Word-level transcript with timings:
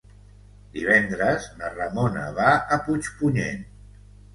Divendres 0.77 1.47
na 1.61 1.71
Ramona 1.77 2.27
va 2.41 2.51
a 2.79 2.83
Puigpunyent. 2.91 3.67